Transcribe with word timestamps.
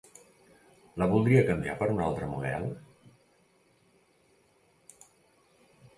La 1.01 1.07
voldria 1.11 1.43
canviar 1.49 1.75
per 1.83 1.89
un 1.97 2.01
altre 2.07 2.31
model? 2.33 2.65